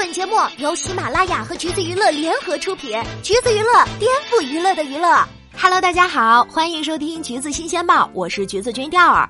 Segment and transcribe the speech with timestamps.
[0.00, 5.22] 本节目由喜马拉雅和橘子娱乐联合出品，橘子娱乐颠覆娱乐的娱乐。
[5.54, 9.28] Hello，大家好，欢迎收听橘子新鲜报，我是橘子君钓儿。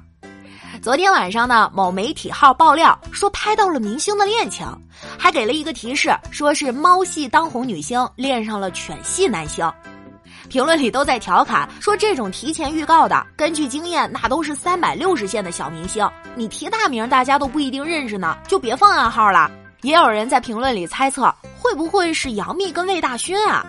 [0.81, 4.65] 昨天晚上呢，某媒体号爆料说拍到了明星的恋情，
[5.19, 9.69] 还给了一个提示，说是猫系当红女星恋上了犬系男星。
[10.49, 19.51] 评论里都在调侃说，这种提前预告的，根据经验，那都是三百六十线的小明星，你提大名，大家都不一定认识呢，就别放暗号了。
[19.83, 23.65] 也有人在评论里猜测，会不会是杨幂跟魏大勋啊？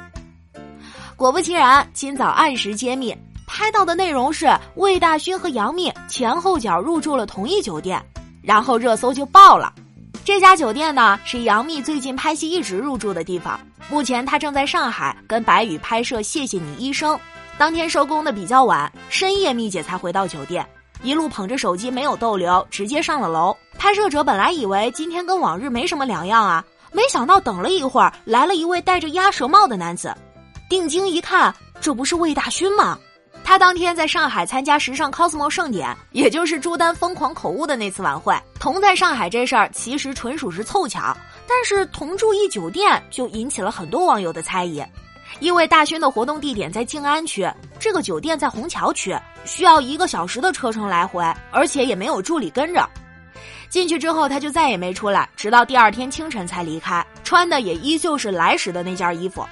[1.15, 3.15] 果不其然，今早按时揭秘，
[3.47, 8.03] 拍到的内容是魏大勋和杨幂前后脚入住了同一酒店，
[8.41, 9.71] 然后热搜就爆了。
[10.25, 13.59] 这家酒店呢，是杨幂最近拍戏一直入住的地方。
[13.89, 17.15] 目前她正在上海跟白宇拍摄《谢谢你医生》，
[17.57, 20.65] 当天收工的比较晚，深夜蜜姐才回到酒店。
[21.03, 23.55] 一路捧着手机没有逗留，直接上了楼。
[23.81, 30.15] 拍摄者本来以为今天跟往日没什么两样啊，没想到等了一会儿，来了一位戴着鸭舌帽的男子。
[30.69, 31.51] 定睛一看，
[31.81, 32.95] 这不是魏大勋吗？
[33.43, 38.39] 他当天在上海参加时尚 cosmo 盛典，也就是朱丹疯狂口误的那次晚会。
[38.59, 44.79] 同在上海这事儿其实纯属是凑巧，但是同住一酒店就引起了很多网友的猜疑。
[45.39, 52.87] 因为大勋的活动地点在静安区，这个酒店在虹桥区，需要一个小时的车程来回，而且也没有助理跟着。
[53.69, 59.45] 进去之后，他就再也没出来，直到第二天清晨才离开，穿的也依旧是来时的那件衣服。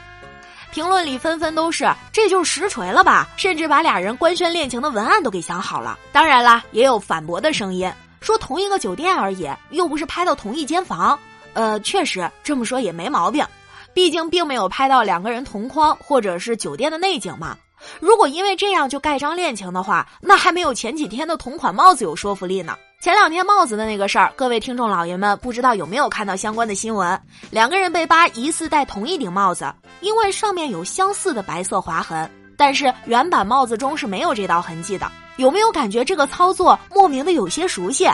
[0.71, 5.97] 评论里纷纷都是这就是实锤了吧，甚至把俩人官宣恋情的文案都给想好了。
[6.11, 11.17] 当然啦，也有反驳的声音，说同一个酒店而已，又不是拍到同一间房。
[11.53, 13.43] 呃，确实这么说也没毛病。
[13.91, 17.57] 毕竟并没有拍到两个人同框或者是酒店的内景嘛。
[17.99, 22.77] 如果因为这样就盖章恋情的话，那还没有前几天的同款帽子有说服力呢。
[23.01, 27.17] 前两天帽子的那个事儿，各位听众老爷们不知道有没有看到相关的新闻？
[27.49, 35.09] 两个人被扒疑似戴同一顶帽子，因为上面有相似的白色划痕，但是原版帽子中是没有这道痕迹的。
[35.37, 38.05] 有没有感觉这个操作莫名的有些熟悉？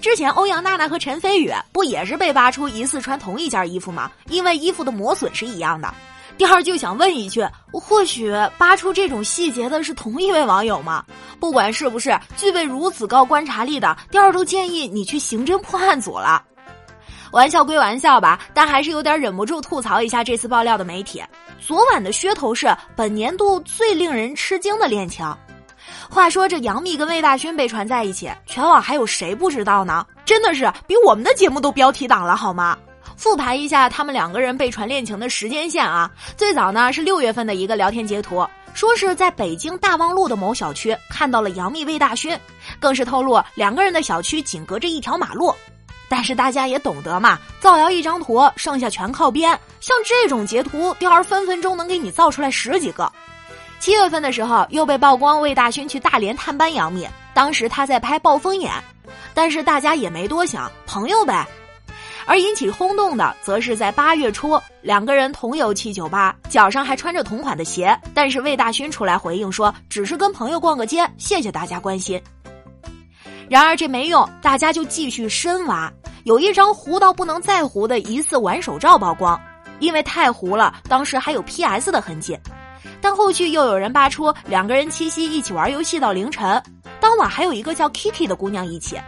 [0.00, 4.10] 之前欧阳娜娜和陈飞宇不也是被扒出疑似穿同一件衣服吗？
[4.30, 5.92] 因为衣服的磨损是一样的。
[6.36, 11.04] 第二就想问一句，或许扒出这种细节的是同一位网友吗？
[11.38, 16.42] 不管是不是具备如此高观察力的，第二都建议你去刑侦破案组了。
[17.30, 21.22] 玩笑归玩笑吧，但还是有点忍不住吐槽一下这次爆料的媒体。
[21.58, 25.24] 昨晚的噱头是本年度最令人吃惊的恋情。
[26.08, 30.04] 话说这杨幂跟魏大勋被传在一起，全网还有谁不知道呢？
[30.24, 32.76] 真的是比我们的节目都标题党了好吗？
[33.16, 42.38] 复盘一下他们两个人被传恋情的时间线啊，最早呢是六月份的一个聊天截图，说是在北京大望路的某小区看到了杨幂魏大勋，
[42.78, 45.54] 更是透露两个人的小区仅隔着一条马路。
[46.06, 49.58] 但是大家也懂得嘛，造谣一张图，剩下全靠编。
[49.80, 53.10] 像这种截图，第二分分钟能给你造出来十几个。
[53.80, 58.72] 七月份的时候，又被曝光魏大勋去大连探班杨幂，当时他在拍《暴风眼》，
[59.32, 61.46] 但是大家也没多想，朋友呗。
[62.26, 72.20] 而引起轰动的，则是在八月初，两个人同游七九八，脚上还穿着同款的鞋，但是魏大勋出来回应说，只是跟朋友逛个街，谢谢大家关心。
[73.48, 75.92] 然而这没用，大家就继续深挖，
[76.24, 79.38] 有一张糊到不能再糊的疑似玩手照曝光，
[79.80, 82.38] 因为太糊了，当时还有 PS 的痕迹。
[83.02, 86.62] 但后续又有人扒出两个人七夕一起玩游戏到凌晨，
[87.00, 88.98] 当晚还有一个叫 Kiki 的姑娘一起，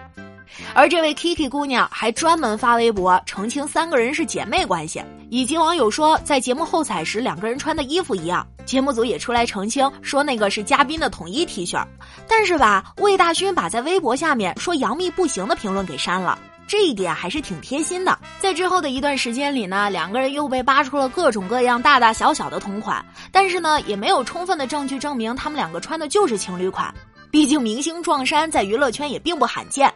[0.75, 11.85] 而这位 Kiki 姑娘还专门发微博澄清三个人是姐妹关系，以及网友说在节目后采时两个人穿的衣服一样，节目组也出来澄清说那个是嘉宾的统一 T 恤，
[12.29, 16.39] 但是吧，魏大勋把在微博下面说杨幂不行的评论给删了。
[16.69, 18.19] 这一点还是挺贴心的。
[18.41, 26.93] 在之后的一段时间里呢，两个人又被扒出了各种各样大大小小的同款，但是呢，也没有充分的证据证明他们两个穿的就是情侣款。
[27.31, 29.93] 毕竟明星撞衫在娱乐圈也并不罕见。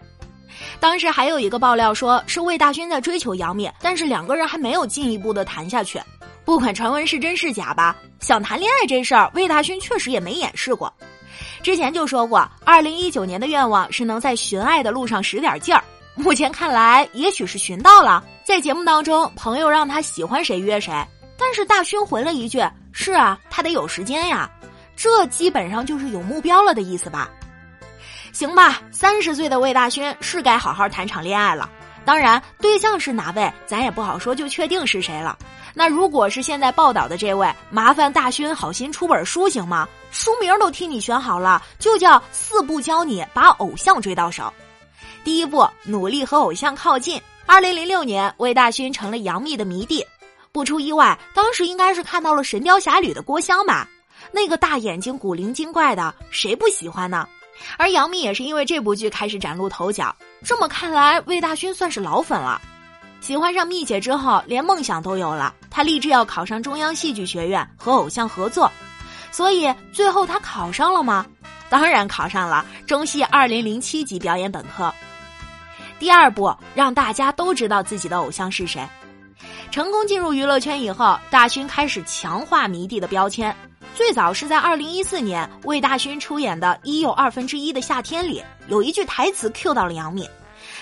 [0.79, 6.01] 当时还有一个爆料说是魏大勋在追求杨幂，但是两个人还没有进一步的谈下去。
[6.45, 10.93] 不管传闻是真是假吧，想谈恋爱这事儿，魏大勋确实也没掩饰过。
[11.63, 15.85] 之前就说过，二零一九年的愿望是能在寻爱的路上使点劲儿。
[16.17, 18.23] 目前看来，也许是寻到了。
[18.43, 20.93] 在节目当中，朋友让他喜欢谁约谁，
[21.39, 22.61] 但是大勋回了一句
[22.93, 24.51] ：“是啊，他得有时间呀。”
[24.97, 27.31] 这基本上就是有目标了的意思吧？
[28.33, 31.69] 行吧，三十岁的魏大勋是该好好谈场恋爱了。
[32.05, 35.37] 当然，对象是哪位，咱也不好说就确定是谁了。
[35.75, 39.87] 那如果是现在报道的这位，麻烦大勋好心出本书行吗？
[40.11, 44.45] 书名都替你选好了，就叫《四步教你把偶像追到手》。
[45.23, 50.05] 第一步，努力和偶像靠近；二零零六年，魏大勋成了杨幂的迷弟。
[50.51, 53.87] 不出意外，当时应该是看到了《神雕侠侣》的郭襄吧？
[54.33, 57.29] 那个大眼睛、古灵精怪的，谁不喜欢呢？
[57.77, 60.15] 而杨幂也是因为这部剧开始崭露头角。
[60.45, 62.61] 这么看来，魏大勋算是老粉了。
[63.21, 65.55] 喜欢上幂姐之后，连梦想都有了。
[65.71, 68.71] 他立志要考上中央戏剧学院，和偶像合作。
[69.31, 71.27] 所以最后他考上了吗？
[71.69, 74.93] 当然考上了，中戏二零零七级表演本科。
[75.99, 78.85] 第二步，让大家都知道自己的偶像是谁。
[79.71, 83.55] 成功进入娱乐圈以后，大勋开始强化迷弟的标签。
[84.01, 90.27] 最早是在二零一四年，魏大勋出演的《一又二分之一的夏天》里，有一句台词 Q 到了杨幂，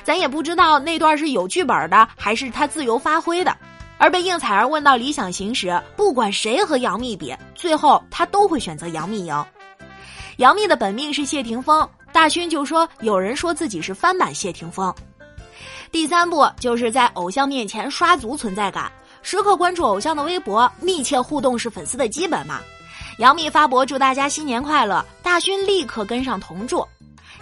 [0.05, 3.55] 咱也不知道那段是有剧本的，还是他自由发挥的。
[3.99, 9.45] 而被应采儿问到理想型时，不管谁和杨幂比，最后他都会选择杨幂赢。
[10.37, 14.95] 杨幂的本命是谢霆锋，大勋就说有人说自己是翻版谢霆锋。
[15.91, 18.93] 第三步就是在偶像面前刷足存在感，
[19.23, 22.61] 时刻关注偶像的微博，密切互动是粉丝的基本嘛。
[23.19, 26.87] 杨幂发博祝大家新年快乐，大勋立刻跟上同祝。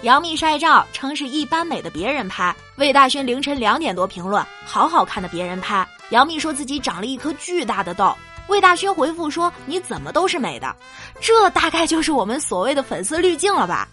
[0.00, 5.86] 杨幂晒照称是一般美的别人拍，魏大勋凌晨两点多评论好好看的别人拍。
[6.08, 8.16] 杨幂说自己长了一颗巨大的痘，
[8.48, 10.74] 魏大勋回复说你怎么都是美的，
[11.20, 13.86] 这大概就是我们所谓的粉丝滤镜了吧？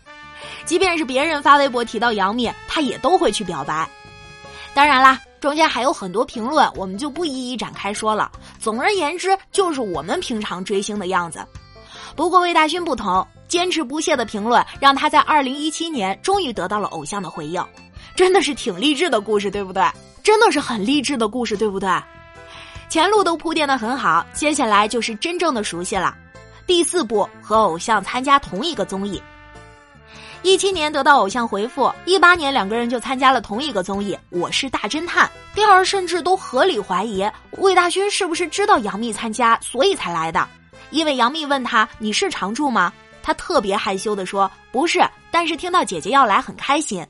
[0.63, 3.86] 即便是别人发微博提到杨幂，他也都会去表白。
[4.74, 8.31] 当然啦，中间还有很多评论，我们就不一一展开说了。
[8.57, 11.45] 总而言之，就是我们平常追星的样子。
[12.15, 17.63] 不过魏大勋不同，坚持不懈的评论让他在二零一七年终于得到了偶像的回应，
[18.15, 19.83] 真的是挺励志的故事，对不对？
[20.23, 21.89] 真的是很励志的故事，对不对？
[22.89, 26.15] 前路都铺垫的很好，接下来就是真正的熟悉了。
[26.65, 29.21] 第四步，和偶像参加同一个综艺。
[30.43, 35.25] 一七年得到偶像回复，一八年两个人就参加了同一个综艺《我是大侦探》。
[35.55, 37.25] 第二甚至都合理怀疑
[37.59, 40.47] 魏大勋是不是知道杨幂参加，所以才来的。
[40.93, 42.93] 因为杨幂问他你是常驻吗？
[43.23, 45.01] 他特别害羞的说不是，
[45.31, 47.05] 但是听到姐姐要来很开心。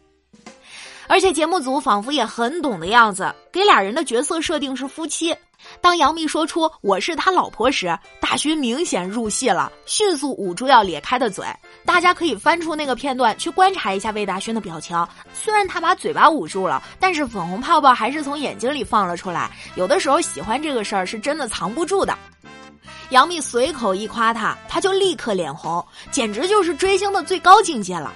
[1.06, 5.36] 而且节目组仿佛也很懂的样子，给俩人的角色设定是夫妻。
[5.82, 11.46] 当杨幂说出我是他老婆时，大勋明显入戏了，迅速捂住要咧开的嘴。
[11.86, 15.06] 大家可以翻出那个片段去观察一下魏大勋的表情。
[15.34, 19.52] 虽然他把嘴巴捂住了，但是粉红泡泡还是从眼睛里放了出来。
[19.76, 22.18] 有的时候喜欢这个事儿是真的藏不住的。
[23.14, 28.12] 杨幂随口一夸他，他就立刻脸红，简直就是追星的最高境界了。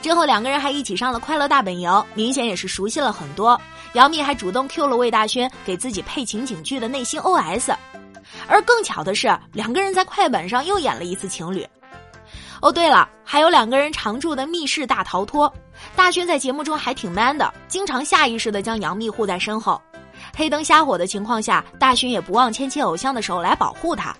[0.00, 3.60] 之后两个人还一起上了《快乐大本营》，明显也是熟悉了很多。
[3.94, 7.74] 杨幂还主动 Q 了魏大勋，给自己配情景剧的内心 OS。
[8.46, 11.66] 而更巧的是，两个人在快本上又演了一次情侣。
[12.60, 15.52] 哦，对了，还有两个人常驻的密室大逃脱。
[15.96, 19.82] 大勋在节目中还挺 man 的，经常下意识的将杨幂护在身后。
[20.34, 24.16] 黑灯瞎火的情况下，大勋也不忘牵起偶像的手来保护他。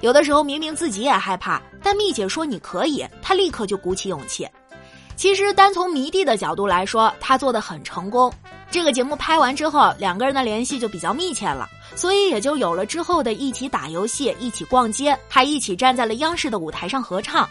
[0.00, 4.48] 有的时候明明自己也害怕，但蜜姐说你可以，他立刻就鼓起勇气。
[5.16, 8.32] 其实，单从迷弟的角度来说，他做的很成功。
[8.70, 17.48] 这个节目拍完之后，两个人的联系就比较密切了，所以也就有了之后的一起打游戏、一起逛街，还一起站在了央视的舞台上合唱。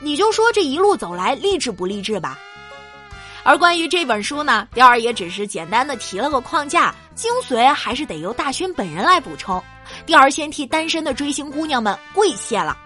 [0.00, 2.38] 你就说这一路走来励志不励志吧？
[3.42, 9.62] 而关于这本书呢，雕儿也只是简单的提了个框架，精髓还是得由大勋本人来补充。
[10.06, 12.76] 雕儿先替单身的追星姑娘们跪谢了。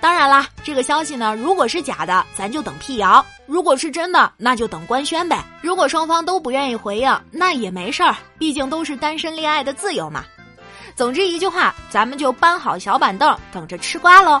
[0.00, 5.44] 当然啦，这个消息呢，如果是假的，咱就等辟谣；如果是真的，那就等官宣呗。
[5.62, 10.24] 如果双方都不愿意回应，那也没事儿，毕竟都是单身恋爱的自由嘛。
[10.94, 14.40] 总之一句话，咱们就搬好小板凳，等着吃瓜喽。